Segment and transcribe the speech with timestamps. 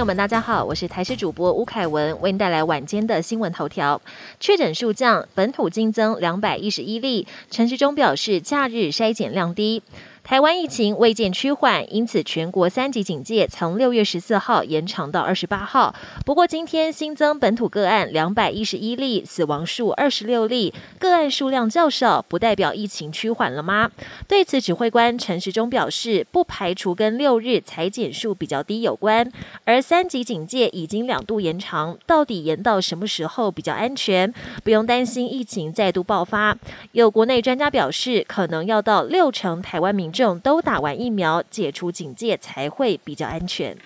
[0.00, 4.00] 朋友们，大家好，我是台视主播吴凯文，为您带来晚间的新闻头条。
[4.40, 7.26] 确诊数降，本土新增两百一十一例。
[7.50, 9.82] 陈时中表示，假日筛检量低。
[10.30, 15.92] 台湾疫情未见趋缓，因此全国三级警戒从六月十四号延长到二十八号。
[16.24, 23.90] 不过今天新增本土个案两百一十一例，死亡数二十六例，个案数量较少，不代表疫情趋缓了吗？
[24.28, 29.32] 对此，指挥官陈时中表示，不排除跟六日裁减数比较低有关。
[29.64, 34.32] 而三级警戒已经两度延长，到底延到什么时候比较安全？
[34.62, 36.56] 不用担心疫情再度爆发。
[36.92, 40.19] 有国内专家表示，可能要到六成台湾民众。
[40.40, 43.76] 都打完疫苗，解除警戒才会比较安全。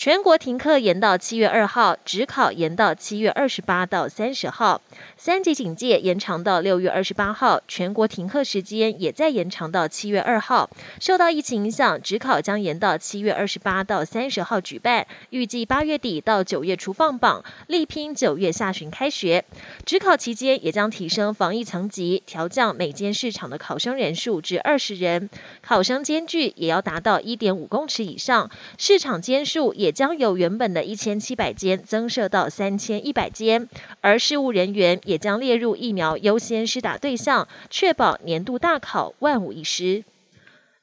[0.00, 4.80] 全国停课延到七月二号，职考延到七月二十八到三十号，
[5.18, 10.70] 三级警戒延长到六月二十八号，全国停课时间也在延长到七月二号。
[10.98, 19.44] 受到疫情影响，职考将延到七月二十八到三十号举办，预计八月底到九月初放榜，力拼九月下旬开学。
[19.84, 25.28] 职考期间也将提升防疫层级，调降每间市场的考生人数至二十人，
[25.60, 29.89] 考生间距也要达到一点五公尺以上，市场间数也。
[29.90, 33.68] 将由原本的一千七百间增设到三千一百间，
[34.00, 40.04] 而事务人员也将列入疫苗优先施打对象，确保年度大考万无一失。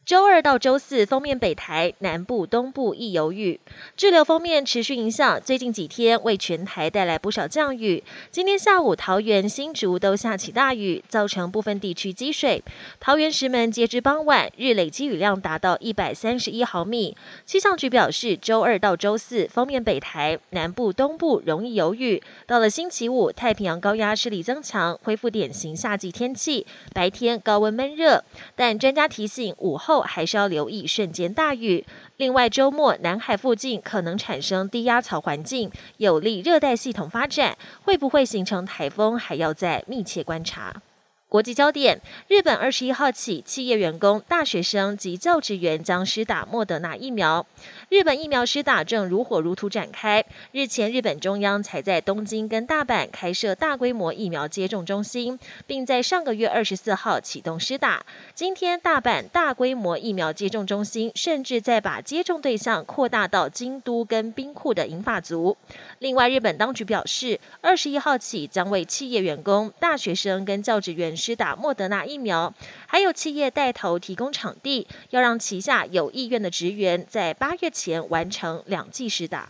[0.08, 3.60] 周二到周四，封面北台南部、东部易有雨，
[3.98, 5.38] 滞留封面持续影响。
[5.42, 8.02] 最近几天为全台带来不少降雨。
[8.32, 12.64] 今天下午，桃园、新竹都下起大雨，造成部分地区积水。
[13.02, 17.18] 桃园石门截至傍晚日累积雨量达到一百三十一毫米。
[17.46, 22.24] 气象局表示，周二到周四，封面北台南部、东部容易有雨。
[22.46, 28.24] 到了星期五，太平洋高压势力增强，恢复典型夏季天气，白天高温闷热。
[28.56, 31.86] 但专家提醒，午后还是要留意瞬间大雨。
[32.18, 40.82] 另外，周末南海附近可能产生低压槽环境，有利热带系统发展，会不会形成台风，还要再密切观察。
[41.30, 42.00] 国际焦点：
[42.30, 47.46] 日本二十一号起，企业员工、大学生及教职员将施打莫德纳疫苗。
[47.90, 50.24] 日本疫苗施打正如火如荼展开。
[50.54, 58.06] 日前，日本中央才在东京跟大阪开设大规模疫苗接种中心，并在上个月二十四号启动施打。
[58.34, 65.58] 今天，大阪大规模疫苗接种中心甚至在把接种对象扩大到京都跟兵库的银发族。
[66.00, 71.17] 另外，日本当局表示，二十一号起将为企业员工、大学生跟教职员。
[71.18, 72.54] 施打莫德纳疫苗，
[72.86, 79.50] 还有企业带头提供场地，要让旗下有意愿的职员在八月前完成两剂施打。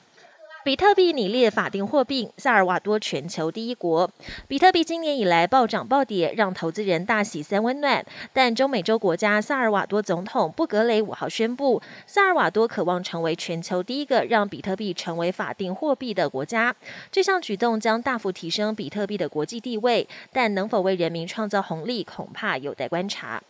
[0.68, 4.12] 比特币拟列法定货币，萨尔瓦多全球第一国。
[4.50, 8.06] 比特币今年以来暴涨暴跌，让投资人大喜三温暖。
[8.34, 16.76] 但中美洲国家萨尔瓦多总统布格雷五号宣布，萨尔瓦多渴望成为全球第一个让比特币成为法定货币的国家。
[17.10, 23.42] 这项举动将大幅提升比特币的国际地位，但能否为人民创造红利，恐怕有待观察。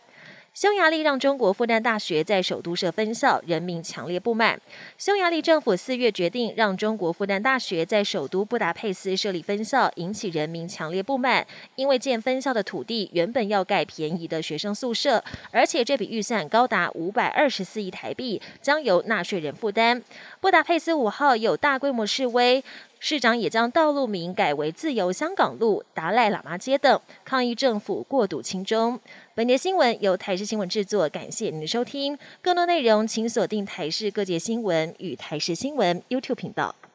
[0.60, 4.60] 匈牙利让中国复旦大学在首都设分校，人民强烈不满。
[4.96, 11.46] 匈牙利政府四月决定让中国复旦大学在首都布达佩斯设立分校，引起人民强烈不满。
[11.76, 20.02] 因为建分校的土地原本要盖便宜的学生宿舍，而且这笔预算高达五百二十四亿台币，将由纳税人负担。
[20.40, 22.64] 布达佩斯五号有大规模示威。
[23.00, 28.98] 市长也将道路名改为自由香港路、达赖喇嘛街等，抗议政府过度轻中。
[29.34, 32.18] 本节新闻由台视新闻制作，感谢您的收听。
[32.42, 36.74] 更多内容请锁定台视各界新闻与台视新闻 YouTube 频道。